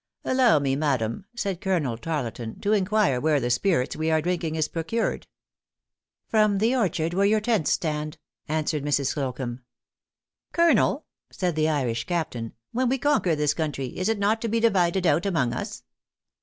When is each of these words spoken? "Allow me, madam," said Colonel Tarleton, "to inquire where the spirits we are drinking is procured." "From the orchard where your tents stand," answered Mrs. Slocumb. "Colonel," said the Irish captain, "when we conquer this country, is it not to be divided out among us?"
"Allow 0.25 0.57
me, 0.57 0.75
madam," 0.75 1.25
said 1.35 1.61
Colonel 1.61 1.95
Tarleton, 1.95 2.59
"to 2.61 2.73
inquire 2.73 3.21
where 3.21 3.39
the 3.39 3.51
spirits 3.51 3.95
we 3.95 4.09
are 4.09 4.19
drinking 4.19 4.55
is 4.55 4.67
procured." 4.67 5.27
"From 6.25 6.57
the 6.57 6.75
orchard 6.75 7.13
where 7.13 7.27
your 7.27 7.39
tents 7.39 7.69
stand," 7.73 8.17
answered 8.47 8.81
Mrs. 8.83 9.13
Slocumb. 9.13 9.61
"Colonel," 10.53 11.05
said 11.31 11.55
the 11.55 11.69
Irish 11.69 12.05
captain, 12.05 12.53
"when 12.71 12.89
we 12.89 12.97
conquer 12.97 13.35
this 13.35 13.53
country, 13.53 13.95
is 13.95 14.09
it 14.09 14.17
not 14.17 14.41
to 14.41 14.47
be 14.47 14.59
divided 14.59 15.05
out 15.05 15.27
among 15.27 15.53
us?" 15.53 15.83